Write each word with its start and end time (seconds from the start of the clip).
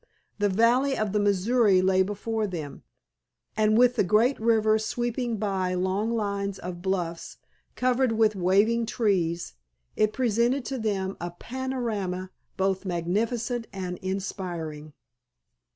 The 0.39 0.49
valley 0.49 0.97
of 0.97 1.11
the 1.11 1.19
Missouri 1.19 1.79
lay 1.79 2.01
before 2.01 2.47
them, 2.47 2.81
and 3.55 3.77
with 3.77 3.97
the 3.97 4.03
great 4.03 4.39
river 4.39 4.79
sweeping 4.79 5.37
by 5.37 5.75
long 5.75 6.09
lines 6.09 6.57
of 6.57 6.81
bluffs 6.81 7.37
covered 7.75 8.13
with 8.13 8.35
waving 8.35 8.87
trees 8.87 9.53
it 9.95 10.11
presented 10.11 10.65
to 10.65 10.79
them 10.79 11.17
a 11.21 11.29
panorama 11.29 12.31
both 12.57 12.83
magnificent 12.83 13.67
and 13.71 13.99
inspiring. 13.99 14.93